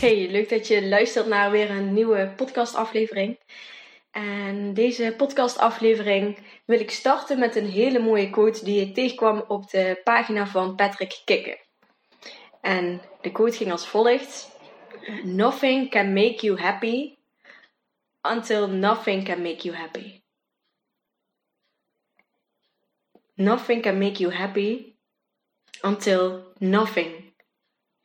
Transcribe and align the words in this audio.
Hey, 0.00 0.30
leuk 0.30 0.48
dat 0.48 0.66
je 0.66 0.88
luistert 0.88 1.26
naar 1.26 1.50
weer 1.50 1.70
een 1.70 1.92
nieuwe 1.92 2.32
podcastaflevering. 2.36 3.38
En 4.10 4.74
deze 4.74 5.14
podcastaflevering 5.16 6.38
wil 6.64 6.80
ik 6.80 6.90
starten 6.90 7.38
met 7.38 7.56
een 7.56 7.68
hele 7.68 7.98
mooie 7.98 8.30
quote 8.30 8.64
die 8.64 8.80
ik 8.86 8.94
tegenkwam 8.94 9.44
op 9.48 9.70
de 9.70 10.00
pagina 10.04 10.46
van 10.46 10.74
Patrick 10.74 11.22
Kikke. 11.24 11.60
En 12.60 13.02
de 13.20 13.32
quote 13.32 13.56
ging 13.56 13.70
als 13.70 13.86
volgt: 13.86 14.58
Nothing 15.22 15.90
can 15.90 16.12
make 16.12 16.46
you 16.46 16.60
happy 16.60 17.16
until 18.22 18.68
nothing 18.68 19.24
can 19.24 19.42
make 19.42 19.62
you 19.62 19.76
happy. 19.76 20.22
Nothing 23.34 23.82
can 23.82 23.98
make 23.98 24.18
you 24.22 24.32
happy 24.34 24.94
until 25.82 26.52
nothing 26.58 27.34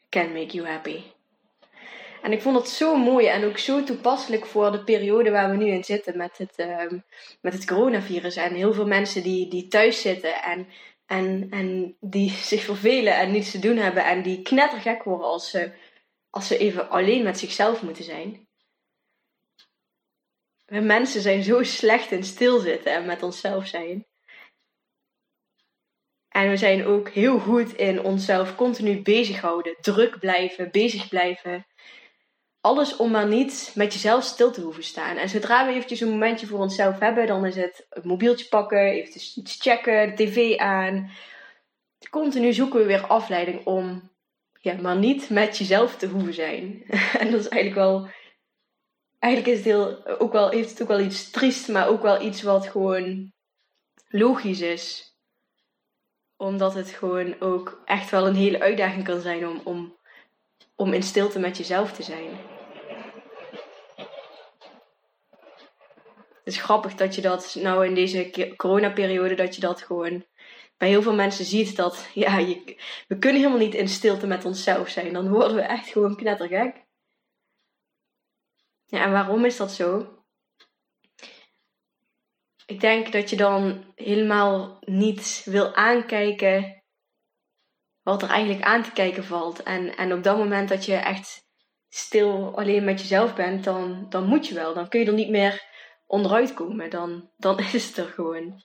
can 0.10 0.34
make 0.34 0.56
you 0.56 0.68
happy. 0.68 1.15
En 2.26 2.32
ik 2.32 2.42
vond 2.42 2.58
het 2.58 2.68
zo 2.68 2.96
mooi 2.96 3.28
en 3.28 3.46
ook 3.46 3.58
zo 3.58 3.84
toepasselijk 3.84 4.46
voor 4.46 4.72
de 4.72 4.84
periode 4.84 5.32
waar 5.32 5.50
we 5.50 5.56
nu 5.56 5.68
in 5.68 5.84
zitten 5.84 6.18
met 6.18 6.38
het, 6.38 6.60
um, 6.60 7.04
met 7.42 7.54
het 7.54 7.66
coronavirus. 7.66 8.36
En 8.36 8.54
heel 8.54 8.74
veel 8.74 8.88
mensen 8.88 9.24
die, 9.24 9.50
die 9.50 9.68
thuis 9.68 10.02
zitten 10.02 10.44
en, 10.44 10.68
en, 11.06 11.48
en 11.50 11.98
die 12.00 12.30
zich 12.52 12.64
vervelen 12.64 13.16
en 13.18 13.32
niets 13.32 13.52
te 13.52 13.60
doen 13.60 13.78
hebben. 13.78 14.06
En 14.06 14.22
die 14.22 14.42
knettergek 14.42 15.04
worden 15.04 15.28
als 15.28 15.50
ze, 15.50 15.72
als 16.30 16.48
ze 16.48 16.58
even 16.58 16.90
alleen 16.90 17.24
met 17.24 17.40
zichzelf 17.40 17.82
moeten 17.82 18.04
zijn. 18.04 18.48
We 20.66 20.80
mensen 20.80 21.22
zijn 21.22 21.44
zo 21.44 21.64
slecht 21.64 22.12
in 22.12 22.24
stilzitten 22.24 22.94
en 22.94 23.06
met 23.06 23.24
onszelf 23.24 23.68
zijn. 23.68 24.06
En 26.30 26.50
we 26.50 26.58
zijn 26.58 26.86
ook 26.86 27.10
heel 27.10 27.40
goed 27.40 27.74
in 27.74 28.02
onszelf 28.02 28.56
continu 28.56 29.02
bezighouden, 29.02 29.76
druk 29.82 30.20
blijven, 30.20 30.72
bezig 30.72 31.08
blijven 31.08 31.66
alles 32.66 32.96
om 32.96 33.12
maar 33.12 33.28
niet 33.28 33.72
met 33.76 33.94
jezelf 33.94 34.24
stil 34.24 34.52
te 34.52 34.62
hoeven 34.62 34.84
staan. 34.84 35.18
En 35.18 35.30
zodra 35.30 35.66
we 35.66 35.74
eventjes 35.74 36.00
een 36.00 36.10
momentje 36.10 36.48
voor 36.48 36.60
onszelf 36.60 37.00
hebben, 37.00 37.28
dan 37.28 37.46
is 37.46 37.56
het 37.56 37.86
het 37.90 38.04
mobieltje 38.04 38.48
pakken, 38.48 38.80
even 38.80 39.22
iets 39.36 39.58
checken, 39.62 40.16
de 40.16 40.24
tv 40.24 40.58
aan. 40.58 41.12
Continu 42.10 42.54
zoeken 42.54 42.80
we 42.80 42.86
weer 42.86 43.08
afleiding 43.08 43.66
om 43.66 44.10
ja, 44.60 44.74
maar 44.82 44.98
niet 44.98 45.30
met 45.30 45.58
jezelf 45.58 45.96
te 45.96 46.08
hoeven 46.08 46.34
zijn. 46.34 46.84
en 47.22 47.32
dat 47.32 47.40
is 47.40 47.48
eigenlijk 47.48 47.76
wel. 47.76 48.10
Eigenlijk 49.20 49.58
is 49.58 49.66
het 49.66 50.20
ook 50.20 50.32
wel, 50.32 50.50
heeft 50.50 50.70
het 50.70 50.82
ook 50.82 50.88
wel 50.88 51.00
iets 51.00 51.32
triest, 51.32 51.68
maar 51.68 51.88
ook 51.88 52.02
wel 52.02 52.22
iets 52.22 52.42
wat 52.42 52.68
gewoon 52.68 53.32
logisch 54.08 54.62
is. 54.62 55.16
Omdat 56.38 56.74
het 56.74 56.90
gewoon 56.90 57.42
ook 57.42 57.82
echt 57.86 58.10
wel 58.10 58.28
een 58.28 58.36
hele 58.36 58.60
uitdaging 58.60 59.04
kan 59.04 59.22
zijn 59.22 59.48
om, 59.48 59.62
om, 59.64 59.96
om 60.76 60.94
in 60.94 61.04
stilte 61.04 61.40
met 61.40 61.58
jezelf 61.58 61.92
te 61.92 62.04
zijn. 62.04 62.54
Het 66.46 66.54
is 66.54 66.62
grappig 66.62 66.96
dat 66.96 67.16
je 67.16 67.22
dat 67.22 67.56
nou 67.60 67.86
in 67.86 67.96
deze 67.96 68.54
coronaperiode, 68.56 69.36
dat 69.36 69.56
je 69.56 69.62
dat 69.62 69.82
gewoon 69.82 70.26
bij 70.78 70.88
heel 70.88 71.02
veel 71.02 71.14
mensen 71.14 71.46
ziet. 71.46 71.76
Dat 71.76 72.10
ja, 72.14 72.38
je, 72.38 72.82
we 73.08 73.18
kunnen 73.18 73.42
helemaal 73.42 73.66
niet 73.66 73.74
in 73.74 73.88
stilte 73.88 74.28
met 74.28 74.46
onszelf 74.46 74.90
zijn. 74.90 75.14
Dan 75.14 75.30
worden 75.30 75.56
we 75.56 75.62
echt 75.62 75.88
gewoon 75.88 76.16
knettergek. 76.16 76.86
Ja, 78.86 79.04
en 79.04 79.12
waarom 79.12 79.46
is 79.46 79.58
dat 79.58 79.72
zo? 79.72 80.20
Ik 82.66 82.80
denk 82.80 83.12
dat 83.12 83.30
je 83.30 83.36
dan 83.36 83.92
helemaal 83.96 84.78
niet 84.80 85.42
wil 85.46 85.76
aankijken 85.76 86.84
wat 88.02 88.22
er 88.22 88.30
eigenlijk 88.30 88.66
aan 88.66 88.84
te 88.84 88.92
kijken 88.92 89.24
valt. 89.24 89.64
En, 89.64 89.96
en 89.96 90.14
op 90.14 90.24
dat 90.24 90.38
moment 90.38 90.70
dat 90.70 90.86
je 90.86 90.96
echt 90.96 91.46
stil 91.90 92.58
alleen 92.58 92.84
met 92.84 93.00
jezelf 93.02 93.36
bent, 93.36 93.64
dan, 93.64 94.06
dan 94.10 94.26
moet 94.26 94.48
je 94.48 94.54
wel. 94.54 94.74
Dan 94.74 94.88
kun 94.90 95.00
je 95.00 95.06
er 95.06 95.14
niet 95.14 95.30
meer 95.30 95.74
onderuit 96.06 96.54
komen, 96.54 96.90
dan, 96.90 97.30
dan 97.38 97.60
is 97.60 97.88
het 97.88 97.98
er 97.98 98.08
gewoon. 98.08 98.64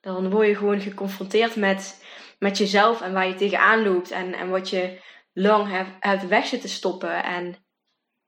Dan 0.00 0.30
word 0.30 0.46
je 0.46 0.56
gewoon 0.56 0.80
geconfronteerd 0.80 1.56
met, 1.56 2.04
met 2.38 2.58
jezelf 2.58 3.00
en 3.00 3.12
waar 3.12 3.28
je 3.28 3.34
tegenaan 3.34 3.82
loopt 3.82 4.10
en, 4.10 4.32
en 4.32 4.50
wat 4.50 4.70
je 4.70 5.00
lang 5.32 5.68
hebt, 5.68 5.90
hebt 6.00 6.26
weg 6.26 6.46
zitten 6.46 6.68
stoppen. 6.68 7.24
En 7.24 7.56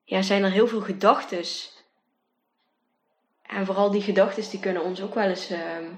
ja, 0.05 0.23
zijn 0.23 0.45
er 0.45 0.51
heel 0.51 0.67
veel 0.67 0.81
gedachten. 0.81 1.43
En 3.43 3.67
vooral 3.67 3.91
die 3.91 4.03
gedachten 4.03 4.51
die 4.51 4.61
kunnen 4.61 4.83
ons 4.83 5.03
ook 5.03 5.15
wel 5.15 5.29
eens 5.29 5.51
uh, 5.51 5.89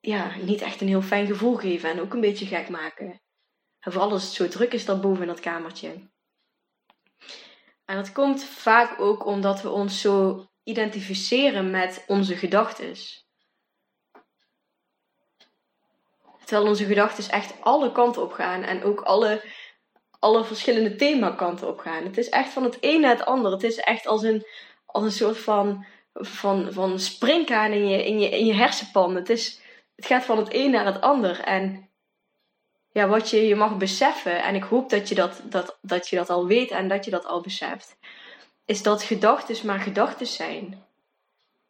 ja, 0.00 0.36
niet 0.36 0.60
echt 0.60 0.80
een 0.80 0.88
heel 0.88 1.02
fijn 1.02 1.26
gevoel 1.26 1.56
geven 1.56 1.90
en 1.90 2.00
ook 2.00 2.14
een 2.14 2.20
beetje 2.20 2.46
gek 2.46 2.68
maken. 2.68 3.20
En 3.80 3.92
vooral 3.92 4.10
als 4.10 4.24
het 4.24 4.32
zo 4.32 4.48
druk 4.48 4.72
is 4.72 4.84
daarboven 4.84 5.22
in 5.22 5.28
dat 5.28 5.40
kamertje. 5.40 6.08
En 7.86 7.96
dat 7.96 8.12
komt 8.12 8.44
vaak 8.44 9.00
ook 9.00 9.26
omdat 9.26 9.62
we 9.62 9.70
ons 9.70 10.00
zo 10.00 10.46
identificeren 10.62 11.70
met 11.70 12.04
onze 12.06 12.36
gedachten. 12.36 12.94
Terwijl 16.44 16.68
onze 16.68 16.84
gedachten 16.84 17.32
echt 17.32 17.54
alle 17.60 17.92
kanten 17.92 18.22
op 18.22 18.32
gaan 18.32 18.62
en 18.62 18.82
ook 18.82 19.00
alle, 19.00 19.42
alle 20.18 20.44
verschillende 20.44 20.96
themakanten 20.96 21.68
op 21.68 21.78
gaan. 21.78 22.04
Het 22.04 22.18
is 22.18 22.28
echt 22.28 22.52
van 22.52 22.64
het 22.64 22.78
een 22.80 23.00
naar 23.00 23.16
het 23.16 23.26
ander. 23.26 23.52
Het 23.52 23.62
is 23.62 23.76
echt 23.76 24.06
als 24.06 24.22
een, 24.22 24.46
als 24.86 25.04
een 25.04 25.12
soort 25.12 25.38
van, 25.38 25.86
van, 26.12 26.72
van 26.72 26.98
springkaan 26.98 27.72
in 27.72 27.88
je, 27.88 28.04
in, 28.04 28.18
je, 28.20 28.30
in 28.30 28.46
je 28.46 28.54
hersenpan. 28.54 29.14
Het, 29.14 29.30
is, 29.30 29.60
het 29.96 30.06
gaat 30.06 30.24
van 30.24 30.38
het 30.38 30.54
een 30.54 30.70
naar 30.70 30.86
het 30.86 31.00
ander. 31.00 31.40
En 31.40 31.85
ja, 32.96 33.08
wat 33.08 33.30
je, 33.30 33.46
je 33.46 33.56
mag 33.56 33.76
beseffen, 33.76 34.42
en 34.42 34.54
ik 34.54 34.62
hoop 34.62 34.90
dat 34.90 35.08
je 35.08 35.14
dat, 35.14 35.40
dat, 35.42 35.78
dat 35.82 36.08
je 36.08 36.16
dat 36.16 36.30
al 36.30 36.46
weet 36.46 36.70
en 36.70 36.88
dat 36.88 37.04
je 37.04 37.10
dat 37.10 37.26
al 37.26 37.40
beseft, 37.40 37.96
is 38.64 38.82
dat 38.82 39.02
gedachten 39.02 39.66
maar 39.66 39.78
gedachten 39.78 40.26
zijn. 40.26 40.84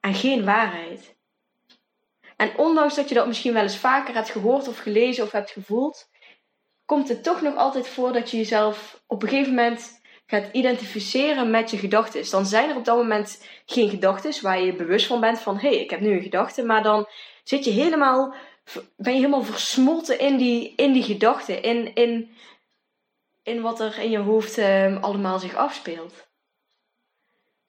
En 0.01 0.15
geen 0.15 0.45
waarheid. 0.45 1.17
En 2.37 2.57
ondanks 2.57 2.95
dat 2.95 3.09
je 3.09 3.15
dat 3.15 3.27
misschien 3.27 3.53
wel 3.53 3.63
eens 3.63 3.77
vaker 3.77 4.15
hebt 4.15 4.31
gehoord 4.31 4.69
of 4.69 4.79
gelezen 4.79 5.25
of 5.25 5.33
hebt 5.33 5.51
gevoeld, 5.51 6.11
komt 6.85 7.09
het 7.09 7.23
toch 7.23 7.41
nog 7.41 7.57
altijd 7.57 7.89
voor 7.89 8.13
dat 8.13 8.31
je 8.31 8.37
jezelf 8.37 9.03
op 9.07 9.23
een 9.23 9.29
gegeven 9.29 9.55
moment 9.55 10.01
gaat 10.27 10.53
identificeren 10.53 11.51
met 11.51 11.71
je 11.71 11.77
gedachten. 11.77 12.31
Dan 12.31 12.47
zijn 12.47 12.71
er 12.71 12.77
op 12.77 12.85
dat 12.85 12.97
moment 12.97 13.45
geen 13.65 13.91
gedachten 13.91 14.43
waar 14.43 14.59
je 14.59 14.67
je 14.67 14.77
bewust 14.77 15.07
van 15.07 15.21
bent 15.21 15.41
van 15.41 15.59
hé, 15.59 15.69
hey, 15.69 15.79
ik 15.79 15.91
heb 15.91 16.01
nu 16.01 16.13
een 16.13 16.23
gedachte, 16.23 16.65
maar 16.65 16.83
dan 16.83 17.09
zit 17.45 17.65
je 17.65 17.71
helemaal 17.71 18.35
ben 18.97 19.13
je 19.13 19.19
helemaal 19.19 19.43
versmolten 19.43 20.19
in 20.19 20.37
die, 20.37 20.73
in 20.77 20.93
die 20.93 21.03
gedachten, 21.03 21.63
in, 21.63 21.95
in, 21.95 22.37
in 23.43 23.63
wat 23.63 23.81
er 23.81 23.99
in 23.99 24.11
je 24.11 24.19
hoofd 24.19 24.59
ehm, 24.59 24.97
allemaal 25.01 25.39
zich 25.39 25.55
afspeelt. 25.55 26.27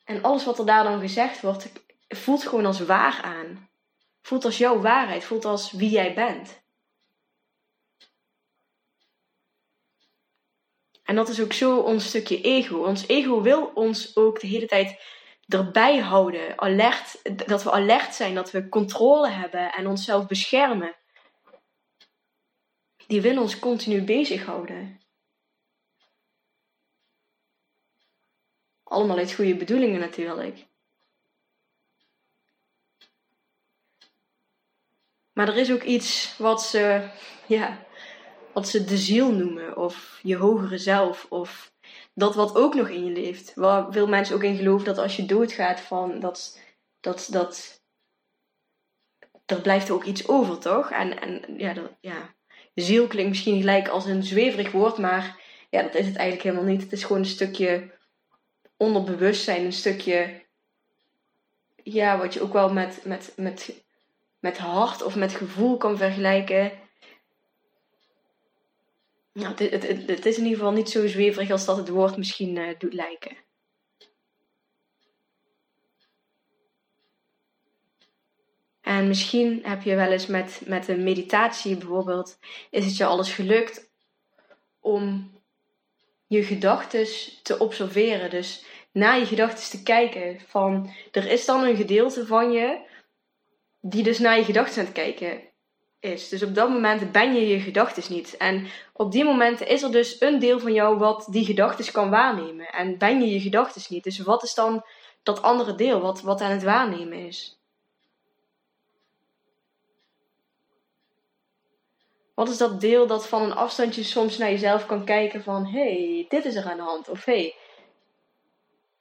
En 0.04 0.24
alles 0.24 0.46
wat 0.46 0.60
er 0.60 0.66
daar 0.66 0.84
dan 0.84 1.00
gezegd 1.00 1.42
wordt, 1.42 1.72
voelt 2.08 2.48
gewoon 2.48 2.66
als 2.66 2.80
waar 2.80 3.22
aan. 3.22 3.70
Voelt 4.22 4.46
als 4.46 4.58
jouw 4.58 4.80
waarheid, 4.80 5.24
voelt 5.24 5.46
als 5.46 5.72
wie 5.72 5.90
jij 5.90 6.14
bent. 6.14 6.62
En 11.04 11.16
dat 11.16 11.30
is 11.30 11.42
ook 11.42 11.54
zo 11.54 11.78
ons 11.80 12.08
stukje 12.08 12.42
ego. 12.42 12.78
Ons 12.78 13.08
ego 13.08 13.42
wil 13.42 13.72
ons 13.74 14.16
ook 14.16 14.40
de 14.40 14.48
hele 14.48 14.66
tijd 14.66 15.02
erbij 15.48 15.98
houden. 15.98 16.60
Alert, 16.60 17.38
dat 17.48 17.64
we 17.64 17.72
alert 17.72 18.16
zijn, 18.16 18.36
dat 18.36 18.52
we 18.52 18.70
controle 18.70 19.30
hebben 19.30 19.72
en 19.74 19.88
onszelf 19.88 20.28
beschermen. 20.28 20.96
Die 23.08 23.22
willen 23.22 23.42
ons 23.42 23.60
continu 23.60 24.04
bezighouden. 24.04 25.00
Allemaal 28.84 29.18
uit 29.18 29.34
goede 29.34 29.56
bedoelingen 29.56 30.00
natuurlijk. 30.00 30.68
Maar 35.34 35.48
er 35.48 35.58
is 35.58 35.72
ook 35.72 35.84
iets 35.84 36.38
wat 36.38 36.64
ze, 36.64 37.10
ja, 37.48 37.86
wat 38.54 38.68
ze 38.68 38.84
de 38.84 38.98
ziel 38.98 39.32
noemen, 39.32 39.78
of 39.78 40.20
je 40.24 40.36
hogere 40.36 40.78
zelf, 40.78 41.26
of 41.30 41.72
dat 42.18 42.36
wat 42.36 42.56
ook 42.56 42.74
nog 42.74 42.90
in 42.90 43.06
je 43.06 43.12
leeft. 43.12 43.54
Waar 43.56 43.92
veel 43.92 44.08
mensen 44.08 44.36
ook 44.36 44.44
in 44.44 44.56
geloven 44.56 44.86
dat 44.86 44.98
als 44.98 45.16
je 45.16 45.25
doodgaat, 45.25 45.80
van 45.80 46.19
dat, 46.19 46.60
dat, 47.00 47.28
dat, 47.31 47.81
er 49.46 49.62
blijft 49.62 49.88
er 49.88 49.94
ook 49.94 50.04
iets 50.04 50.28
over, 50.28 50.60
toch? 50.60 50.92
En, 50.92 51.22
en 51.22 51.58
ja, 51.58 51.74
dat, 51.74 51.92
ja, 52.02 52.34
ziel 52.74 53.08
klinkt 53.08 53.30
misschien 53.30 53.60
gelijk 53.60 53.88
als 53.88 54.06
een 54.06 54.24
zweverig 54.24 54.72
woord, 54.72 54.98
maar 54.98 55.42
ja, 55.69 55.81
dat 55.81 55.96
is 55.96 56.06
het 56.06 56.16
eigenlijk 56.16 56.50
helemaal 56.50 56.72
niet. 56.74 56.81
Het 56.81 56.92
is 56.92 57.04
gewoon 57.04 57.22
een 57.22 57.28
stukje 57.28 57.92
onderbewustzijn, 58.78 59.66
een 59.66 59.74
stukje, 59.74 60.46
ja, 61.84 62.18
wat 62.18 62.34
je 62.34 62.42
ook 62.42 62.54
wel 62.54 62.74
met, 62.74 63.06
met, 63.06 63.34
met, 63.36 63.84
met 64.40 64.58
hart 64.58 65.04
of 65.04 65.16
met 65.16 65.34
gevoel 65.34 65.78
kan 65.78 65.98
vergelijken. 65.98 66.72
Nou, 69.38 69.54
het, 69.56 69.88
het, 69.88 70.07
het, 70.07 70.25
is 70.25 70.38
in 70.38 70.44
ieder 70.44 70.57
geval 70.57 70.74
niet 70.74 70.89
zo 70.89 71.07
zweverig 71.07 71.51
als 71.51 71.66
dat 71.66 71.78
het 71.78 71.89
woord 71.89 72.18
misschien 72.18 72.56
uh, 72.56 72.69
doet 72.78 72.94
lijken. 72.94 73.38
En 78.81 79.07
misschien 79.07 79.60
heb 79.63 79.81
je 79.81 79.95
wel 79.95 80.12
eens 80.12 80.25
met, 80.25 80.62
met 80.66 80.88
een 80.88 81.04
meditatie 81.04 81.78
bijvoorbeeld, 81.78 82.39
is 82.69 82.86
het 82.86 82.98
je 82.98 83.06
alles 83.06 83.34
gelukt 83.34 83.92
om 84.80 85.31
je 86.28 86.44
gedachten 86.44 87.07
te 87.44 87.60
observeren. 87.60 88.30
Dus 88.30 88.66
naar 88.92 89.19
je 89.19 89.25
gedachten 89.25 89.69
te 89.69 89.83
kijken. 89.83 90.40
Van, 90.48 90.94
er 91.12 91.25
is 91.25 91.45
dan 91.45 91.63
een 91.63 91.75
gedeelte 91.75 92.25
van 92.25 92.51
je 92.51 92.80
die 93.81 94.04
dus 94.04 94.19
naar 94.19 94.38
je 94.38 94.45
gedachten 94.45 94.80
aan 94.80 94.86
het 94.86 94.94
kijken 94.94 95.56
is. 96.00 96.30
Dus 96.30 96.44
op 96.44 96.56
dat 96.56 96.70
moment 96.70 97.12
ben 97.12 97.34
je 97.34 97.48
je 97.48 97.60
gedachten 97.60 98.14
niet. 98.14 98.38
En 98.38 98.68
op 98.94 99.12
die 99.12 99.24
momenten 99.24 99.68
is 99.68 99.84
er 99.84 99.92
dus 99.92 100.22
een 100.22 100.40
deel 100.40 100.60
van 100.60 100.74
jou 100.74 100.98
wat 100.98 101.28
die 101.30 101.46
gedachten 101.46 101.92
kan 101.92 102.10
waarnemen. 102.10 102.68
En 102.68 102.98
ben 102.98 103.22
je 103.22 103.30
je 103.30 103.40
gedachten 103.40 103.82
niet. 103.90 104.04
Dus 104.04 104.20
wat 104.20 104.44
is 104.44 104.54
dan 104.54 104.86
dat 105.24 105.42
andere 105.42 105.76
deel 105.76 106.02
wat, 106.02 106.22
wat 106.22 106.42
aan 106.42 106.52
het 106.52 106.64
waarnemen 106.64 107.18
is? 107.18 107.62
Wat 112.34 112.50
is 112.50 112.58
dat 112.58 112.82
deel 112.82 113.08
dat 113.08 113.28
van 113.28 113.42
een 113.42 113.56
afstandje 113.56 114.04
soms 114.04 114.38
naar 114.38 114.50
jezelf 114.50 114.86
kan 114.86 115.06
kijken 115.06 115.44
van... 115.44 115.66
hey, 115.66 116.26
dit 116.30 116.46
is 116.46 116.56
er 116.56 116.70
aan 116.70 116.78
de 116.78 116.84
hand. 116.84 117.10
Of 117.10 117.26
hey, 117.26 117.56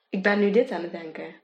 ik 0.08 0.22
ben 0.22 0.38
nu 0.38 0.50
dit 0.50 0.70
aan 0.70 0.82
het 0.82 0.90
denken. 0.90 1.34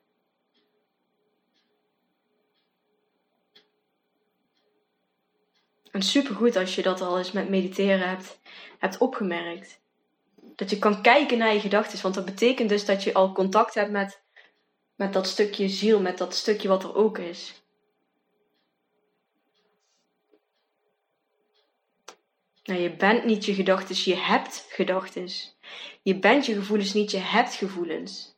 En 5.92 6.02
supergoed 6.02 6.56
als 6.56 6.74
je 6.74 6.82
dat 6.82 7.00
al 7.00 7.18
eens 7.18 7.32
met 7.32 7.48
mediteren 7.48 8.08
hebt, 8.08 8.40
hebt 8.78 8.98
opgemerkt. 8.98 9.80
Dat 10.56 10.70
je 10.70 10.78
kan 10.78 11.02
kijken 11.02 11.38
naar 11.38 11.54
je 11.54 11.60
gedachten. 11.60 12.02
Want 12.02 12.14
dat 12.14 12.24
betekent 12.24 12.68
dus 12.68 12.84
dat 12.84 13.02
je 13.02 13.14
al 13.14 13.32
contact 13.32 13.74
hebt 13.74 13.90
met, 13.90 14.22
met 14.94 15.12
dat 15.12 15.26
stukje 15.26 15.68
ziel, 15.68 16.00
met 16.00 16.18
dat 16.18 16.34
stukje 16.34 16.68
wat 16.68 16.82
er 16.82 16.94
ook 16.94 17.18
is. 17.18 17.62
Nou, 22.64 22.80
je 22.80 22.96
bent 22.96 23.24
niet 23.24 23.44
je 23.44 23.54
gedachten, 23.54 23.96
je 24.04 24.16
hebt 24.16 24.66
gedachten. 24.68 25.28
Je 26.02 26.18
bent 26.18 26.46
je 26.46 26.54
gevoelens 26.54 26.92
niet, 26.92 27.10
je 27.10 27.18
hebt 27.18 27.54
gevoelens. 27.54 28.36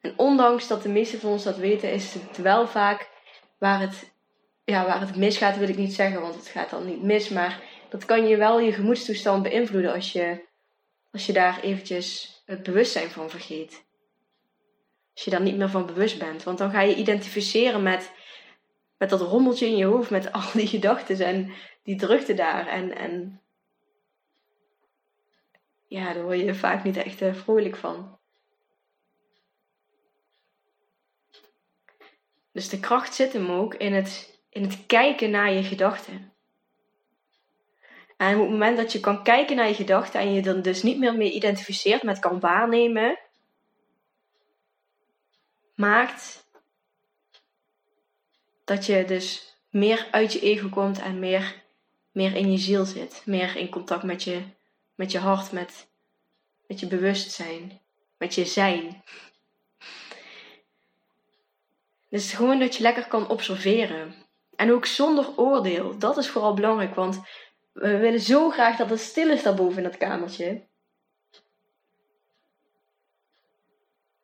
En 0.00 0.12
ondanks 0.16 0.66
dat 0.66 0.82
de 0.82 0.88
meeste 0.88 1.18
van 1.18 1.30
ons 1.30 1.42
dat 1.42 1.56
weten, 1.56 1.92
is 1.92 2.14
het 2.14 2.36
wel 2.36 2.68
vaak 2.68 3.10
waar 3.58 3.80
het, 3.80 4.12
ja, 4.70 4.84
waar 4.86 5.00
het 5.00 5.16
misgaat, 5.16 5.56
wil 5.56 5.68
ik 5.68 5.76
niet 5.76 5.94
zeggen, 5.94 6.20
want 6.20 6.34
het 6.34 6.46
gaat 6.46 6.70
dan 6.70 6.86
niet 6.86 7.02
mis. 7.02 7.28
Maar 7.28 7.62
dat 7.88 8.04
kan 8.04 8.26
je 8.26 8.36
wel 8.36 8.60
je 8.60 8.72
gemoedstoestand 8.72 9.42
beïnvloeden 9.42 9.92
als 9.92 10.12
je, 10.12 10.46
als 11.12 11.26
je 11.26 11.32
daar 11.32 11.60
eventjes 11.60 12.40
het 12.44 12.62
bewustzijn 12.62 13.10
van 13.10 13.30
vergeet. 13.30 13.84
Als 15.14 15.24
je 15.24 15.30
daar 15.30 15.40
niet 15.40 15.56
meer 15.56 15.70
van 15.70 15.86
bewust 15.86 16.18
bent. 16.18 16.42
Want 16.42 16.58
dan 16.58 16.70
ga 16.70 16.80
je 16.80 16.94
identificeren 16.94 17.82
met, 17.82 18.12
met 18.98 19.10
dat 19.10 19.20
rommeltje 19.20 19.66
in 19.66 19.76
je 19.76 19.84
hoofd, 19.84 20.10
met 20.10 20.32
al 20.32 20.50
die 20.52 20.66
gedachten 20.66 21.20
en 21.26 21.52
die 21.82 21.96
drukte 21.96 22.34
daar. 22.34 22.66
En, 22.66 22.96
en 22.96 23.42
ja, 25.86 26.12
daar 26.12 26.22
word 26.22 26.38
je 26.38 26.54
vaak 26.54 26.84
niet 26.84 26.96
echt 26.96 27.22
uh, 27.22 27.34
vrolijk 27.34 27.76
van. 27.76 28.18
Dus 32.52 32.68
de 32.68 32.80
kracht 32.80 33.14
zit 33.14 33.32
hem 33.32 33.50
ook 33.50 33.74
in 33.74 33.94
het, 33.94 34.39
in 34.50 34.62
het 34.62 34.86
kijken 34.86 35.30
naar 35.30 35.52
je 35.52 35.62
gedachten. 35.62 36.32
En 38.16 38.34
op 38.34 38.40
het 38.40 38.50
moment 38.50 38.76
dat 38.76 38.92
je 38.92 39.00
kan 39.00 39.22
kijken 39.22 39.56
naar 39.56 39.68
je 39.68 39.74
gedachten 39.74 40.20
en 40.20 40.32
je 40.32 40.42
dan 40.42 40.62
dus 40.62 40.82
niet 40.82 40.98
meer 40.98 41.14
mee 41.14 41.32
identificeert 41.32 42.02
met 42.02 42.18
kan 42.18 42.40
waarnemen, 42.40 43.18
maakt 45.74 46.48
dat 48.64 48.86
je 48.86 49.04
dus 49.04 49.56
meer 49.70 50.08
uit 50.10 50.32
je 50.32 50.40
ego 50.40 50.68
komt 50.68 51.00
en 51.00 51.18
meer 51.18 51.60
meer 52.12 52.36
in 52.36 52.52
je 52.52 52.58
ziel 52.58 52.84
zit. 52.84 53.22
Meer 53.24 53.56
in 53.56 53.68
contact 53.68 54.02
met 54.02 54.22
je, 54.22 54.42
met 54.94 55.12
je 55.12 55.18
hart, 55.18 55.52
met, 55.52 55.88
met 56.66 56.80
je 56.80 56.86
bewustzijn, 56.86 57.80
met 58.16 58.34
je 58.34 58.44
zijn. 58.44 59.02
Dus 62.08 62.32
gewoon 62.32 62.58
dat 62.58 62.76
je 62.76 62.82
lekker 62.82 63.06
kan 63.06 63.28
observeren. 63.28 64.14
En 64.60 64.72
ook 64.72 64.86
zonder 64.86 65.26
oordeel. 65.36 65.98
Dat 65.98 66.16
is 66.16 66.28
vooral 66.28 66.54
belangrijk, 66.54 66.94
want 66.94 67.20
we 67.72 67.96
willen 67.96 68.20
zo 68.20 68.50
graag 68.50 68.76
dat 68.76 68.90
het 68.90 69.00
stil 69.00 69.30
is 69.30 69.42
daarboven 69.42 69.76
in 69.76 69.82
dat 69.82 69.96
kamertje. 69.96 70.66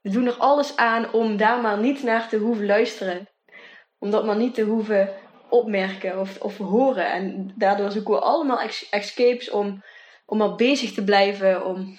We 0.01 0.11
doen 0.11 0.27
er 0.27 0.37
alles 0.37 0.77
aan 0.77 1.13
om 1.13 1.37
daar 1.37 1.61
maar 1.61 1.79
niet 1.79 2.03
naar 2.03 2.29
te 2.29 2.37
hoeven 2.37 2.67
luisteren. 2.67 3.29
Om 3.99 4.11
dat 4.11 4.25
maar 4.25 4.37
niet 4.37 4.55
te 4.55 4.63
hoeven 4.63 5.15
opmerken 5.49 6.21
of, 6.21 6.41
of 6.41 6.57
horen. 6.57 7.13
En 7.13 7.53
daardoor 7.55 7.91
zoeken 7.91 8.15
we 8.15 8.21
allemaal 8.21 8.69
escapes 8.91 9.51
om, 9.51 9.83
om 10.27 10.39
maar 10.39 10.55
bezig 10.55 10.93
te 10.93 11.05
blijven. 11.05 11.65
Om 11.65 11.97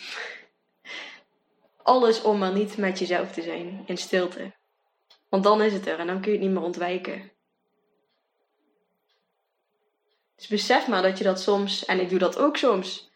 alles 1.83 2.21
om 2.21 2.37
maar 2.37 2.53
niet 2.53 2.77
met 2.77 2.99
jezelf 2.99 3.31
te 3.31 3.41
zijn 3.41 3.83
in 3.85 3.97
stilte. 3.97 4.53
Want 5.29 5.43
dan 5.43 5.61
is 5.61 5.73
het 5.73 5.87
er 5.87 5.99
en 5.99 6.07
dan 6.07 6.21
kun 6.21 6.31
je 6.31 6.37
het 6.37 6.47
niet 6.47 6.55
meer 6.55 6.65
ontwijken. 6.65 7.35
Dus 10.37 10.47
besef 10.47 10.87
maar 10.87 11.01
dat 11.01 11.17
je 11.17 11.23
dat 11.23 11.41
soms, 11.41 11.85
en 11.85 11.99
ik 11.99 12.09
doe 12.09 12.19
dat 12.19 12.37
ook 12.37 12.57
soms, 12.57 13.11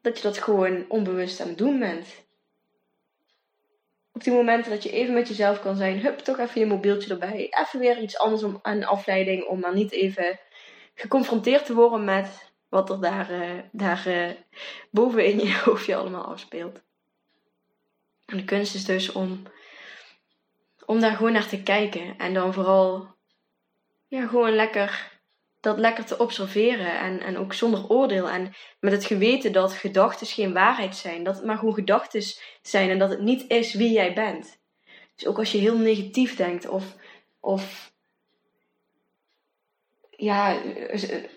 dat 0.00 0.16
je 0.16 0.22
dat 0.22 0.38
gewoon 0.38 0.84
onbewust 0.88 1.40
aan 1.40 1.48
het 1.48 1.58
doen 1.58 1.78
bent 1.78 2.06
op 4.16 4.24
die 4.24 4.32
momenten 4.32 4.70
dat 4.70 4.82
je 4.82 4.90
even 4.90 5.14
met 5.14 5.28
jezelf 5.28 5.60
kan 5.60 5.76
zijn, 5.76 6.00
hup, 6.00 6.18
toch 6.18 6.38
even 6.38 6.60
je 6.60 6.66
mobieltje 6.66 7.10
erbij. 7.10 7.48
Even 7.50 7.78
weer 7.78 7.98
iets 8.00 8.18
anders 8.18 8.42
om, 8.42 8.58
aan 8.62 8.84
afleiding, 8.84 9.44
om 9.44 9.60
maar 9.60 9.74
niet 9.74 9.92
even 9.92 10.38
geconfronteerd 10.94 11.66
te 11.66 11.74
worden 11.74 12.04
met 12.04 12.52
wat 12.68 12.90
er 12.90 13.00
daar, 13.00 13.30
uh, 13.30 13.58
daar 13.72 14.08
uh, 14.08 14.30
boven 14.90 15.24
in 15.26 15.38
je 15.38 15.60
hoofdje 15.64 15.96
allemaal 15.96 16.24
afspeelt. 16.24 16.80
En 18.26 18.36
de 18.36 18.44
kunst 18.44 18.74
is 18.74 18.84
dus 18.84 19.12
om, 19.12 19.42
om 20.86 21.00
daar 21.00 21.16
gewoon 21.16 21.32
naar 21.32 21.48
te 21.48 21.62
kijken. 21.62 22.18
En 22.18 22.34
dan 22.34 22.52
vooral 22.52 23.08
ja, 24.08 24.26
gewoon 24.26 24.54
lekker 24.54 25.15
dat 25.66 25.78
lekker 25.78 26.04
te 26.04 26.18
observeren 26.18 26.98
en, 26.98 27.20
en 27.20 27.38
ook 27.38 27.52
zonder 27.52 27.88
oordeel. 27.88 28.30
En 28.30 28.54
met 28.80 28.92
het 28.92 29.04
geweten 29.04 29.52
dat 29.52 29.72
gedachten 29.72 30.26
geen 30.26 30.52
waarheid 30.52 30.96
zijn. 30.96 31.24
Dat 31.24 31.36
het 31.36 31.44
maar 31.44 31.58
gewoon 31.58 31.74
gedachten 31.74 32.22
zijn 32.62 32.90
en 32.90 32.98
dat 32.98 33.10
het 33.10 33.20
niet 33.20 33.44
is 33.50 33.74
wie 33.74 33.92
jij 33.92 34.14
bent. 34.14 34.58
Dus 35.14 35.26
ook 35.26 35.38
als 35.38 35.52
je 35.52 35.58
heel 35.58 35.78
negatief 35.78 36.36
denkt 36.36 36.68
of, 36.68 36.96
of 37.40 37.92
ja, 40.10 40.60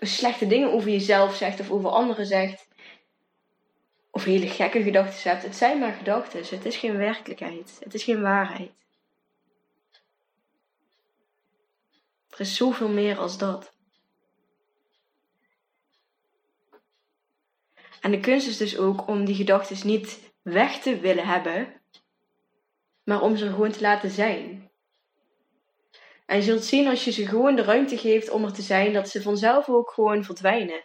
slechte 0.00 0.46
dingen 0.46 0.72
over 0.72 0.90
jezelf 0.90 1.36
zegt 1.36 1.60
of 1.60 1.70
over 1.70 1.90
anderen 1.90 2.26
zegt. 2.26 2.68
Of 4.10 4.24
hele 4.24 4.46
gekke 4.46 4.82
gedachten 4.82 5.30
hebt. 5.30 5.42
Het 5.42 5.56
zijn 5.56 5.78
maar 5.78 5.92
gedachten. 5.92 6.40
Het 6.40 6.64
is 6.64 6.76
geen 6.76 6.96
werkelijkheid. 6.96 7.76
Het 7.80 7.94
is 7.94 8.04
geen 8.04 8.22
waarheid. 8.22 8.70
Er 12.30 12.40
is 12.40 12.56
zoveel 12.56 12.88
meer 12.88 13.18
als 13.18 13.38
dat. 13.38 13.78
En 18.00 18.10
de 18.10 18.20
kunst 18.20 18.48
is 18.48 18.56
dus 18.56 18.78
ook 18.78 19.06
om 19.06 19.24
die 19.24 19.34
gedachten 19.34 19.86
niet 19.86 20.32
weg 20.42 20.78
te 20.78 20.98
willen 20.98 21.26
hebben, 21.26 21.80
maar 23.04 23.22
om 23.22 23.36
ze 23.36 23.46
gewoon 23.46 23.70
te 23.72 23.80
laten 23.80 24.10
zijn. 24.10 24.70
En 26.26 26.36
je 26.36 26.42
zult 26.42 26.64
zien 26.64 26.88
als 26.88 27.04
je 27.04 27.10
ze 27.10 27.26
gewoon 27.26 27.56
de 27.56 27.62
ruimte 27.62 27.98
geeft 27.98 28.30
om 28.30 28.44
er 28.44 28.52
te 28.52 28.62
zijn, 28.62 28.92
dat 28.92 29.08
ze 29.08 29.22
vanzelf 29.22 29.68
ook 29.68 29.90
gewoon 29.90 30.24
verdwijnen. 30.24 30.84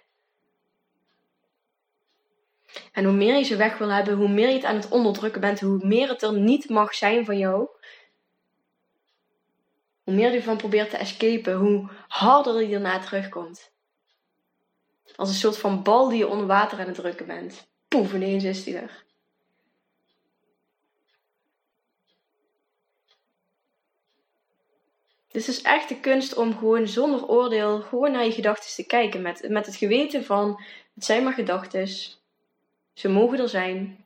En 2.91 3.03
hoe 3.03 3.13
meer 3.13 3.35
je 3.35 3.43
ze 3.43 3.55
weg 3.55 3.77
wil 3.77 3.91
hebben, 3.91 4.17
hoe 4.17 4.29
meer 4.29 4.47
je 4.47 4.53
het 4.53 4.63
aan 4.63 4.75
het 4.75 4.89
onderdrukken 4.89 5.41
bent, 5.41 5.59
hoe 5.59 5.85
meer 5.85 6.09
het 6.09 6.21
er 6.21 6.33
niet 6.33 6.69
mag 6.69 6.93
zijn 6.93 7.25
van 7.25 7.37
jou. 7.37 7.67
Hoe 10.03 10.13
meer 10.13 10.31
je 10.31 10.43
van 10.43 10.57
probeert 10.57 10.89
te 10.89 10.97
escapen, 10.97 11.55
hoe 11.55 11.89
harder 12.07 12.63
je 12.63 12.75
erna 12.75 12.99
terugkomt. 12.99 13.74
Als 15.15 15.29
een 15.29 15.35
soort 15.35 15.57
van 15.57 15.83
bal 15.83 16.09
die 16.09 16.17
je 16.17 16.27
onder 16.27 16.47
water 16.47 16.79
aan 16.79 16.85
het 16.85 16.95
drukken 16.95 17.25
bent. 17.25 17.67
Poef, 17.87 18.13
ineens 18.13 18.43
is 18.43 18.63
die 18.63 18.77
er. 18.77 19.03
Dus 25.35 25.47
het 25.47 25.55
is 25.55 25.61
echt 25.61 25.89
de 25.89 25.99
kunst 25.99 26.35
om 26.35 26.57
gewoon 26.57 26.87
zonder 26.87 27.27
oordeel 27.27 27.81
gewoon 27.81 28.11
naar 28.11 28.25
je 28.25 28.31
gedachten 28.31 28.75
te 28.75 28.85
kijken. 28.85 29.21
Met, 29.21 29.49
met 29.49 29.65
het 29.65 29.75
geweten 29.75 30.25
van, 30.25 30.61
het 30.93 31.05
zijn 31.05 31.23
maar 31.23 31.33
gedachten. 31.33 31.87
Ze 32.93 33.09
mogen 33.09 33.39
er 33.39 33.49
zijn. 33.49 34.05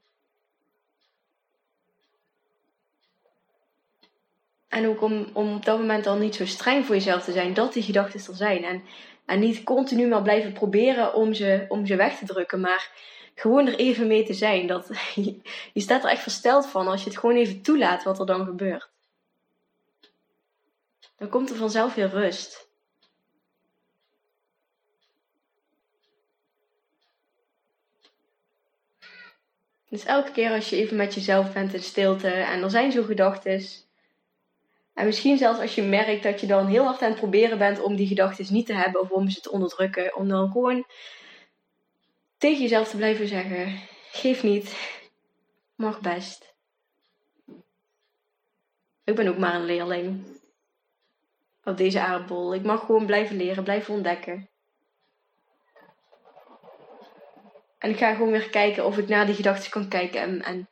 En 4.67 4.87
ook 4.87 5.01
om, 5.01 5.29
om 5.33 5.55
op 5.55 5.65
dat 5.65 5.79
moment 5.79 6.03
dan 6.03 6.19
niet 6.19 6.35
zo 6.35 6.45
streng 6.45 6.85
voor 6.85 6.95
jezelf 6.95 7.23
te 7.23 7.31
zijn 7.31 7.53
dat 7.53 7.73
die 7.73 7.83
gedachten 7.83 8.19
er 8.27 8.35
zijn. 8.35 8.63
En, 8.63 8.83
en 9.29 9.39
niet 9.39 9.63
continu 9.63 10.07
maar 10.07 10.21
blijven 10.21 10.53
proberen 10.53 11.13
om 11.13 11.33
ze, 11.33 11.65
om 11.67 11.85
ze 11.85 11.95
weg 11.95 12.17
te 12.17 12.25
drukken. 12.25 12.59
Maar 12.59 12.91
gewoon 13.35 13.67
er 13.67 13.75
even 13.75 14.07
mee 14.07 14.23
te 14.23 14.33
zijn. 14.33 14.67
Dat, 14.67 14.89
je, 15.73 15.81
staat 15.81 16.03
er 16.03 16.09
echt 16.09 16.21
versteld 16.21 16.67
van 16.67 16.87
als 16.87 17.03
je 17.03 17.09
het 17.09 17.19
gewoon 17.19 17.35
even 17.35 17.61
toelaat 17.61 18.03
wat 18.03 18.19
er 18.19 18.25
dan 18.25 18.45
gebeurt. 18.45 18.89
Dan 21.17 21.29
komt 21.29 21.49
er 21.49 21.55
vanzelf 21.55 21.95
weer 21.95 22.09
rust. 22.09 22.67
Dus 29.89 30.05
elke 30.05 30.31
keer 30.31 30.51
als 30.51 30.69
je 30.69 30.75
even 30.75 30.97
met 30.97 31.13
jezelf 31.13 31.53
bent 31.53 31.73
in 31.73 31.83
stilte 31.83 32.29
en 32.29 32.63
er 32.63 32.69
zijn 32.69 32.91
zo 32.91 33.03
gedachten. 33.03 33.88
En 34.99 35.05
misschien 35.05 35.37
zelfs 35.37 35.59
als 35.59 35.75
je 35.75 35.81
merkt 35.81 36.23
dat 36.23 36.41
je 36.41 36.47
dan 36.47 36.67
heel 36.67 36.83
hard 36.83 37.01
aan 37.01 37.09
het 37.09 37.19
proberen 37.19 37.57
bent 37.57 37.81
om 37.81 37.95
die 37.95 38.07
gedachten 38.07 38.53
niet 38.53 38.65
te 38.65 38.73
hebben 38.73 39.01
of 39.01 39.09
om 39.09 39.29
ze 39.29 39.41
te 39.41 39.51
onderdrukken. 39.51 40.15
Om 40.15 40.27
dan 40.27 40.51
gewoon 40.51 40.85
tegen 42.37 42.61
jezelf 42.61 42.89
te 42.89 42.97
blijven 42.97 43.27
zeggen: 43.27 43.81
geef 44.11 44.43
niet, 44.43 44.99
mag 45.75 46.01
best. 46.01 46.53
Ik 49.03 49.15
ben 49.15 49.27
ook 49.27 49.37
maar 49.37 49.55
een 49.55 49.65
leerling 49.65 50.39
op 51.63 51.77
deze 51.77 52.01
aardbol. 52.01 52.53
Ik 52.53 52.63
mag 52.63 52.79
gewoon 52.79 53.05
blijven 53.05 53.35
leren, 53.35 53.63
blijven 53.63 53.93
ontdekken. 53.93 54.49
En 57.77 57.89
ik 57.89 57.97
ga 57.97 58.13
gewoon 58.13 58.31
weer 58.31 58.49
kijken 58.49 58.85
of 58.85 58.97
ik 58.97 59.07
naar 59.07 59.25
die 59.25 59.35
gedachten 59.35 59.71
kan 59.71 59.87
kijken 59.87 60.21
en, 60.21 60.41
en, 60.41 60.69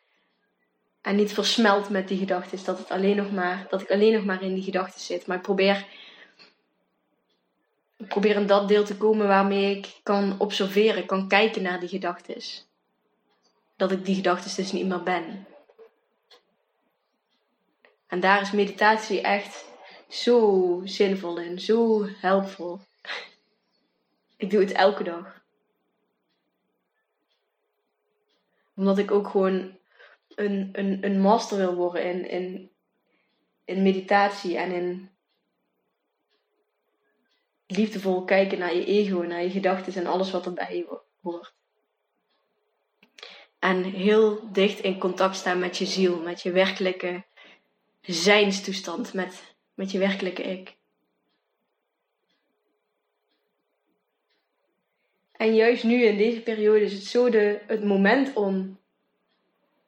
en 1.08 1.16
niet 1.16 1.34
versmelt 1.34 1.90
met 1.90 2.08
die 2.08 2.18
gedachten. 2.18 2.64
Dat, 2.64 2.78
het 2.78 2.90
alleen 2.90 3.16
nog 3.16 3.32
maar, 3.32 3.68
dat 3.70 3.82
ik 3.82 3.92
alleen 3.92 4.14
nog 4.14 4.26
maar 4.26 4.44
in 4.44 4.54
die 4.54 4.64
gedachten 4.64 5.02
zit. 5.02 5.28
Maar 5.28 5.38
ik 5.38 5.44
probeer, 5.44 5.86
ik 7.98 8.08
probeer 8.08 8.36
in 8.36 8.48
dat 8.48 8.68
deel 8.68 8.84
te 8.84 8.98
komen 8.98 9.28
waarmee 9.28 9.78
ik 9.78 10.00
kan 10.04 10.36
observeren, 10.40 11.06
kan 11.06 11.28
kijken 11.28 11.62
naar 11.62 11.80
die 11.80 11.90
gedachten. 11.90 12.42
Dat 13.76 13.92
ik 13.92 14.06
die 14.06 14.16
gedachten 14.16 14.56
dus 14.56 14.72
niet 14.72 14.86
meer 14.86 15.04
ben. 15.04 15.48
En 18.08 18.20
daar 18.20 18.42
is 18.42 18.52
meditatie 18.52 19.22
echt 19.22 19.66
zo 20.10 20.82
zinvol 20.84 21.40
en 21.40 21.60
zo 21.60 22.08
helpvol. 22.22 22.80
Ik 24.38 24.50
doe 24.50 24.60
het 24.60 24.72
elke 24.72 25.04
dag. 25.04 25.42
Omdat 28.76 28.98
ik 28.98 29.12
ook 29.12 29.28
gewoon 29.28 29.78
een, 30.38 30.70
een, 30.72 31.06
een 31.06 31.22
master 31.22 31.58
wil 31.58 31.76
worden 31.76 32.04
in, 32.04 32.30
in, 32.30 32.72
in 33.66 33.82
meditatie 33.82 34.58
en 34.58 34.72
in 34.72 35.10
liefdevol 37.68 38.24
kijken 38.24 38.60
naar 38.60 38.76
je 38.76 38.86
ego, 38.86 39.22
naar 39.22 39.44
je 39.44 39.50
gedachten 39.50 39.94
en 39.94 40.06
alles 40.06 40.32
wat 40.32 40.46
erbij 40.46 40.86
hoort. 41.22 41.54
En 43.60 43.84
heel 43.84 44.52
dicht 44.52 44.80
in 44.80 45.00
contact 45.00 45.36
staan 45.36 45.60
met 45.60 45.78
je 45.78 45.86
ziel, 45.86 46.22
met 46.22 46.42
je 46.42 46.52
werkelijke 46.52 47.24
zijnstoestand, 48.02 49.14
met 49.14 49.56
met 49.78 49.92
je 49.92 50.00
werkelijke 50.00 50.44
ik. 50.44 50.76
En 55.32 55.56
juist 55.56 55.84
nu 55.84 56.04
in 56.04 56.18
deze 56.18 56.42
periode 56.42 56.82
is 56.82 56.94
het 56.94 57.04
zo 57.04 57.30
de, 57.30 57.62
het 57.68 57.84
moment 57.84 58.34
om, 58.36 58.80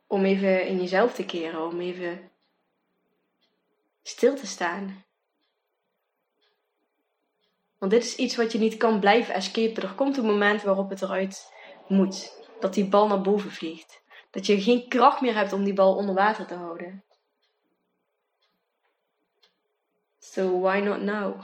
om 0.09 0.25
even 0.25 0.67
in 0.67 0.81
jezelf 0.81 1.13
te 1.13 1.25
keren, 1.25 1.65
om 1.65 1.79
even 1.79 2.31
stil 4.01 4.35
te 4.35 4.47
staan. 4.47 5.03
Want 7.77 7.91
dit 7.91 8.03
is 8.03 8.15
iets 8.15 8.35
wat 8.35 8.51
je 8.51 8.57
niet 8.57 8.77
kan 8.77 8.99
blijven 8.99 9.33
escapen. 9.33 9.83
Er 9.83 9.93
komt 9.93 10.17
een 10.17 10.25
moment 10.25 10.61
waarop 10.63 10.89
het 10.89 11.01
eruit 11.01 11.53
moet. 11.87 12.37
Dat 12.59 12.73
die 12.73 12.87
bal 12.87 13.07
naar 13.07 13.21
boven 13.21 13.51
vliegt. 13.51 14.01
Dat 14.31 14.45
je 14.45 14.61
geen 14.61 14.87
kracht 14.87 15.21
meer 15.21 15.35
hebt 15.35 15.53
om 15.53 15.63
die 15.63 15.73
bal 15.73 15.95
onder 15.95 16.15
water 16.15 16.45
te 16.45 16.53
houden. 16.53 17.03
So 20.19 20.59
why 20.59 20.79
not 20.79 21.01
now? 21.01 21.41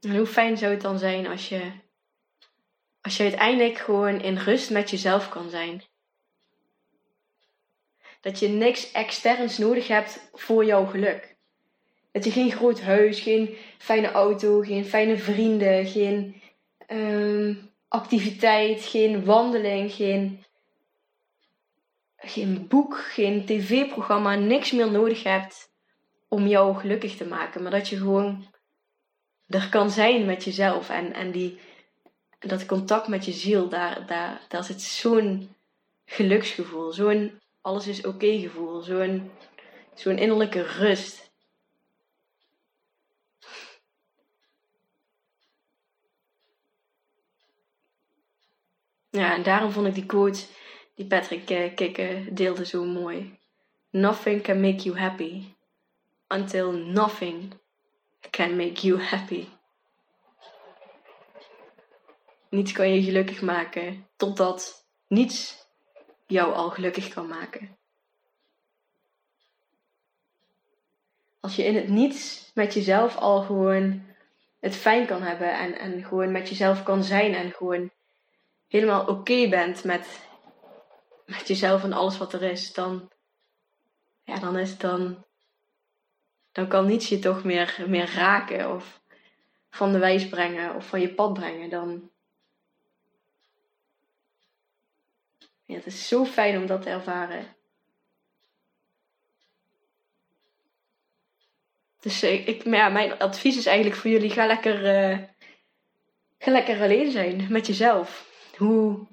En 0.00 0.16
hoe 0.16 0.26
fijn 0.26 0.56
zou 0.56 0.72
het 0.72 0.80
dan 0.80 0.98
zijn 0.98 1.26
als 1.26 1.48
je, 1.48 1.72
als 3.00 3.16
je 3.16 3.22
uiteindelijk 3.22 3.78
gewoon 3.78 4.20
in 4.20 4.36
rust 4.36 4.70
met 4.70 4.90
jezelf 4.90 5.28
kan 5.28 5.50
zijn. 5.50 5.82
Dat 8.20 8.38
je 8.38 8.48
niks 8.48 8.92
externs 8.92 9.58
nodig 9.58 9.88
hebt 9.88 10.30
voor 10.32 10.64
jouw 10.64 10.84
geluk. 10.84 11.36
Dat 12.12 12.24
je 12.24 12.30
geen 12.30 12.50
groot 12.50 12.80
huis, 12.80 13.20
geen 13.20 13.56
fijne 13.78 14.10
auto, 14.10 14.60
geen 14.60 14.84
fijne 14.84 15.18
vrienden, 15.18 15.86
geen 15.86 16.42
um, 16.88 17.70
activiteit, 17.88 18.84
geen 18.84 19.24
wandeling, 19.24 19.92
geen, 19.92 20.44
geen 22.16 22.68
boek, 22.68 22.98
geen 22.98 23.44
tv-programma, 23.44 24.34
niks 24.34 24.72
meer 24.72 24.90
nodig 24.90 25.22
hebt 25.22 25.70
om 26.28 26.46
jou 26.46 26.76
gelukkig 26.76 27.16
te 27.16 27.26
maken. 27.26 27.62
Maar 27.62 27.70
dat 27.70 27.88
je 27.88 27.96
gewoon 27.96 28.46
er 29.48 29.68
kan 29.68 29.90
zijn 29.90 30.26
met 30.26 30.44
jezelf. 30.44 30.88
En, 30.88 31.12
en 31.12 31.30
die, 31.30 31.60
dat 32.38 32.66
contact 32.66 33.08
met 33.08 33.24
je 33.24 33.32
ziel, 33.32 33.68
daar, 33.68 34.06
daar, 34.06 34.44
daar 34.48 34.64
zit 34.64 34.82
zo'n 34.82 35.54
geluksgevoel, 36.04 36.92
zo'n 36.92 37.40
alles 37.60 37.86
is 37.86 38.06
oké 38.06 38.38
gevoel, 38.38 38.80
zo'n 38.80 39.30
zo'n 39.94 40.18
innerlijke 40.18 40.62
rust. 40.62 41.26
Ja, 49.10 49.34
en 49.34 49.42
daarom 49.42 49.72
vond 49.72 49.86
ik 49.86 49.94
die 49.94 50.06
quote 50.06 50.46
die 50.94 51.06
Patrick 51.06 51.50
uh, 51.98 52.26
deelde 52.30 52.66
zo 52.66 52.84
mooi. 52.84 53.38
Nothing 53.90 54.42
can 54.42 54.60
make 54.60 54.82
you 54.82 54.98
happy 54.98 55.54
until 56.28 56.72
nothing 56.72 57.54
can 58.30 58.56
make 58.56 58.86
you 58.86 59.00
happy. 59.00 59.48
Niets 62.48 62.72
kan 62.72 62.94
je 62.94 63.02
gelukkig 63.02 63.42
maken 63.42 64.06
totdat 64.16 64.86
niets 65.06 65.66
jou 66.26 66.54
al 66.54 66.70
gelukkig 66.70 67.08
kan 67.08 67.28
maken. 67.28 67.76
Als 71.40 71.56
je 71.56 71.64
in 71.64 71.74
het 71.74 71.88
niets 71.88 72.50
met 72.54 72.74
jezelf 72.74 73.16
al 73.16 73.42
gewoon 73.42 74.06
het 74.60 74.76
fijn 74.76 75.06
kan 75.06 75.22
hebben 75.22 75.52
en, 75.52 75.78
en 75.78 76.04
gewoon 76.04 76.32
met 76.32 76.48
jezelf 76.48 76.82
kan 76.82 77.04
zijn 77.04 77.34
en 77.34 77.52
gewoon 77.52 77.90
helemaal 78.68 79.06
oké 79.06 79.48
bent 79.48 79.84
met, 79.84 80.28
met 81.26 81.48
jezelf 81.48 81.84
en 81.84 81.92
alles 81.92 82.18
wat 82.18 82.32
er 82.32 82.42
is, 82.42 82.72
dan, 82.72 83.10
ja, 84.24 84.38
dan 84.38 84.58
is 84.58 84.78
dan, 84.78 85.24
dan 86.58 86.68
kan 86.68 86.86
niets 86.86 87.08
je 87.08 87.18
toch 87.18 87.44
meer, 87.44 87.84
meer 87.88 88.14
raken 88.14 88.74
of 88.74 89.00
van 89.70 89.92
de 89.92 89.98
wijs 89.98 90.28
brengen 90.28 90.74
of 90.74 90.86
van 90.86 91.00
je 91.00 91.14
pad 91.14 91.32
brengen. 91.32 91.70
Dan, 91.70 92.10
ja, 95.64 95.74
het 95.74 95.86
is 95.86 96.08
zo 96.08 96.24
fijn 96.24 96.58
om 96.58 96.66
dat 96.66 96.82
te 96.82 96.90
ervaren. 96.90 97.56
Dus 102.00 102.22
ik, 102.22 102.46
ik 102.46 102.64
ja, 102.64 102.88
mijn 102.88 103.18
advies 103.18 103.56
is 103.56 103.66
eigenlijk 103.66 103.96
voor 103.96 104.10
jullie: 104.10 104.30
ga 104.30 104.46
lekker, 104.46 105.10
uh, 105.10 105.18
ga 106.38 106.50
lekker 106.50 106.80
alleen 106.80 107.10
zijn 107.10 107.46
met 107.52 107.66
jezelf. 107.66 108.30
Hoe 108.56 109.06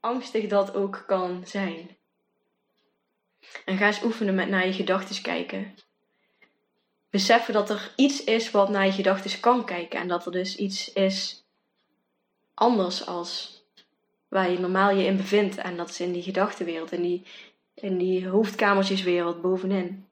angstig 0.00 0.46
dat 0.48 0.74
ook 0.74 1.04
kan 1.06 1.46
zijn. 1.46 1.96
En 3.64 3.76
ga 3.76 3.86
eens 3.86 4.02
oefenen 4.02 4.34
met 4.34 4.48
naar 4.48 4.66
je 4.66 4.72
gedachten 4.72 5.22
kijken. 5.22 5.74
Beseffen 7.14 7.54
dat 7.54 7.70
er 7.70 7.92
iets 7.96 8.24
is 8.24 8.50
wat 8.50 8.68
naar 8.68 8.86
je 8.86 8.92
gedachten 8.92 9.40
kan 9.40 9.64
kijken. 9.64 10.00
En 10.00 10.08
dat 10.08 10.26
er 10.26 10.32
dus 10.32 10.56
iets 10.56 10.92
is 10.92 11.44
anders 12.54 13.06
als 13.06 13.62
waar 14.28 14.50
je 14.50 14.58
normaal 14.58 14.90
je 14.90 15.04
in 15.04 15.16
bevindt. 15.16 15.56
En 15.56 15.76
dat 15.76 15.88
is 15.88 16.00
in 16.00 16.12
die 16.12 16.22
gedachtenwereld. 16.22 16.92
En 16.92 17.02
die, 17.02 17.26
in 17.74 17.98
die 17.98 18.28
hoofdkamertjeswereld 18.28 19.42
bovenin. 19.42 20.08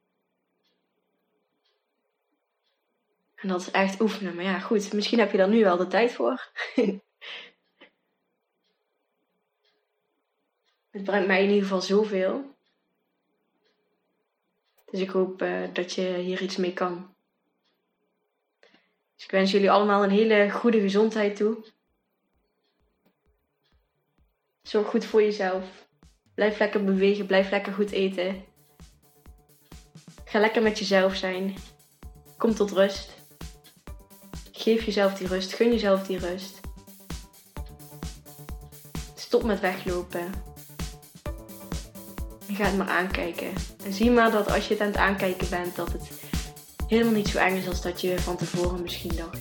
En 3.34 3.48
dat 3.48 3.60
is 3.60 3.70
echt 3.70 4.00
oefenen. 4.00 4.34
Maar 4.34 4.44
ja, 4.44 4.58
goed, 4.58 4.92
misschien 4.92 5.18
heb 5.18 5.30
je 5.30 5.36
daar 5.36 5.48
nu 5.48 5.62
wel 5.62 5.76
de 5.76 5.86
tijd 5.86 6.12
voor. 6.12 6.50
Het 10.90 11.04
brengt 11.04 11.26
mij 11.26 11.42
in 11.42 11.48
ieder 11.48 11.62
geval 11.62 11.80
zoveel. 11.80 12.51
Dus 14.92 15.00
ik 15.00 15.10
hoop 15.10 15.42
uh, 15.42 15.68
dat 15.72 15.92
je 15.92 16.16
hier 16.16 16.42
iets 16.42 16.56
mee 16.56 16.72
kan. 16.72 17.14
Dus 19.14 19.24
ik 19.24 19.30
wens 19.30 19.50
jullie 19.50 19.70
allemaal 19.70 20.02
een 20.02 20.10
hele 20.10 20.50
goede 20.50 20.80
gezondheid 20.80 21.36
toe. 21.36 21.64
Zorg 24.62 24.88
goed 24.88 25.04
voor 25.04 25.22
jezelf. 25.22 25.88
Blijf 26.34 26.58
lekker 26.58 26.84
bewegen, 26.84 27.26
blijf 27.26 27.50
lekker 27.50 27.72
goed 27.72 27.90
eten. 27.90 28.44
Ga 30.24 30.38
lekker 30.38 30.62
met 30.62 30.78
jezelf 30.78 31.16
zijn. 31.16 31.54
Kom 32.36 32.54
tot 32.54 32.70
rust. 32.70 33.10
Geef 34.52 34.84
jezelf 34.84 35.14
die 35.14 35.26
rust, 35.26 35.52
gun 35.52 35.70
jezelf 35.70 36.06
die 36.06 36.18
rust. 36.18 36.60
Stop 39.14 39.42
met 39.42 39.60
weglopen. 39.60 40.51
En 42.52 42.58
ga 42.58 42.64
het 42.64 42.76
maar 42.76 42.88
aankijken. 42.88 43.52
En 43.84 43.92
zie 43.92 44.10
maar 44.10 44.30
dat 44.30 44.52
als 44.52 44.66
je 44.66 44.72
het 44.72 44.82
aan 44.82 44.88
het 44.88 44.96
aankijken 44.96 45.48
bent, 45.50 45.76
dat 45.76 45.92
het 45.92 46.10
helemaal 46.86 47.12
niet 47.12 47.28
zo 47.28 47.38
eng 47.38 47.56
is 47.56 47.68
als 47.68 47.82
dat 47.82 48.00
je 48.00 48.18
van 48.18 48.36
tevoren 48.36 48.82
misschien 48.82 49.16
dacht. 49.16 49.38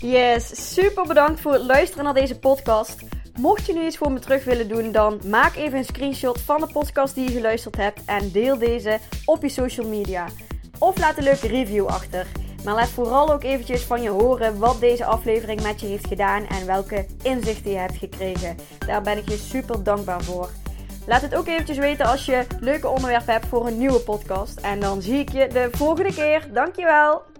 Yes, 0.00 0.74
super 0.74 1.06
bedankt 1.06 1.40
voor 1.40 1.52
het 1.52 1.62
luisteren 1.62 2.04
naar 2.04 2.14
deze 2.14 2.38
podcast. 2.38 3.02
Mocht 3.38 3.66
je 3.66 3.72
nu 3.72 3.86
iets 3.86 3.96
voor 3.96 4.12
me 4.12 4.18
terug 4.18 4.44
willen 4.44 4.68
doen, 4.68 4.92
dan 4.92 5.20
maak 5.26 5.56
even 5.56 5.78
een 5.78 5.84
screenshot 5.84 6.40
van 6.40 6.60
de 6.60 6.68
podcast 6.72 7.14
die 7.14 7.24
je 7.24 7.36
geluisterd 7.36 7.76
hebt 7.76 8.04
en 8.04 8.30
deel 8.30 8.58
deze 8.58 8.98
op 9.24 9.42
je 9.42 9.48
social 9.48 9.88
media. 9.88 10.26
Of 10.78 10.98
laat 10.98 11.16
een 11.16 11.24
leuke 11.24 11.48
review 11.48 11.86
achter. 11.86 12.26
Maar 12.64 12.74
laat 12.74 12.88
vooral 12.88 13.32
ook 13.32 13.42
eventjes 13.42 13.82
van 13.82 14.02
je 14.02 14.08
horen 14.08 14.58
wat 14.58 14.80
deze 14.80 15.04
aflevering 15.04 15.62
met 15.62 15.80
je 15.80 15.86
heeft 15.86 16.06
gedaan 16.06 16.46
en 16.46 16.66
welke 16.66 17.06
inzichten 17.22 17.70
je 17.70 17.76
hebt 17.76 17.96
gekregen. 17.96 18.56
Daar 18.86 19.02
ben 19.02 19.18
ik 19.18 19.28
je 19.28 19.36
super 19.36 19.82
dankbaar 19.82 20.22
voor. 20.22 20.50
Laat 21.06 21.22
het 21.22 21.34
ook 21.34 21.46
eventjes 21.46 21.78
weten 21.78 22.06
als 22.06 22.24
je 22.26 22.46
leuke 22.60 22.88
onderwerpen 22.88 23.32
hebt 23.32 23.46
voor 23.46 23.66
een 23.66 23.78
nieuwe 23.78 24.00
podcast. 24.00 24.60
En 24.60 24.80
dan 24.80 25.02
zie 25.02 25.18
ik 25.18 25.32
je 25.32 25.48
de 25.48 25.68
volgende 25.72 26.14
keer. 26.14 26.48
Dankjewel! 26.52 27.33